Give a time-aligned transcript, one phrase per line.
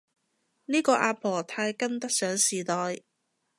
[0.65, 3.03] 呢個阿婆太跟得上時代